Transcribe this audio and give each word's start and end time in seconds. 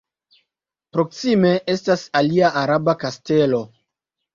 Proksime 0.97 1.53
estas 1.75 2.09
alia 2.23 2.53
araba 2.67 3.01
kastelo. 3.07 3.67